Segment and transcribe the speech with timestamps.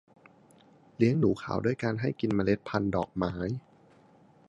[0.97, 3.33] เลี้ยงหนูขาวด้วยการให้กินเมล็ดพันธ์ดอกไม้